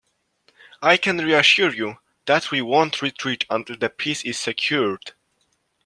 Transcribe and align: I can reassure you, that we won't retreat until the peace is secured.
I 0.81 0.97
can 0.97 1.19
reassure 1.19 1.75
you, 1.75 1.99
that 2.25 2.49
we 2.49 2.59
won't 2.59 3.03
retreat 3.03 3.45
until 3.51 3.77
the 3.77 3.87
peace 3.91 4.25
is 4.25 4.39
secured. 4.39 5.11